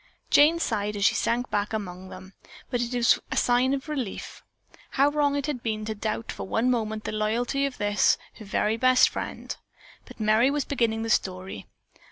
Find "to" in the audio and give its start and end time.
5.85-5.93